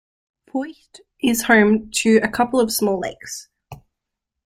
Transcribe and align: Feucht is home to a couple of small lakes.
Feucht 0.49 1.01
is 1.21 1.43
home 1.43 1.91
to 1.91 2.17
a 2.23 2.27
couple 2.27 2.59
of 2.59 2.71
small 2.73 2.99
lakes. 2.99 3.49